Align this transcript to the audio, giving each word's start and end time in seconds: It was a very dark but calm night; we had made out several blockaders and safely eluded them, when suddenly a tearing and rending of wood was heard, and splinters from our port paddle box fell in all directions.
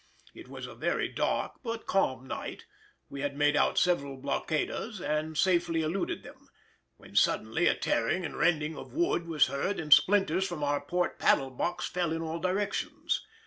It 0.33 0.47
was 0.47 0.65
a 0.65 0.73
very 0.73 1.09
dark 1.09 1.59
but 1.61 1.85
calm 1.85 2.25
night; 2.27 2.65
we 3.07 3.21
had 3.21 3.37
made 3.37 3.55
out 3.55 3.77
several 3.77 4.17
blockaders 4.17 4.99
and 4.99 5.37
safely 5.37 5.83
eluded 5.83 6.23
them, 6.23 6.49
when 6.97 7.15
suddenly 7.15 7.67
a 7.67 7.75
tearing 7.75 8.25
and 8.25 8.35
rending 8.35 8.75
of 8.75 8.93
wood 8.95 9.27
was 9.27 9.45
heard, 9.45 9.79
and 9.79 9.93
splinters 9.93 10.47
from 10.47 10.63
our 10.63 10.81
port 10.83 11.19
paddle 11.19 11.51
box 11.51 11.85
fell 11.85 12.11
in 12.11 12.23
all 12.23 12.39
directions. 12.39 13.23